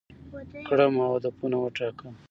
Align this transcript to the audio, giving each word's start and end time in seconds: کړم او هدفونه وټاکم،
کړم 0.67 0.93
او 1.03 1.09
هدفونه 1.15 1.55
وټاکم، 1.59 2.13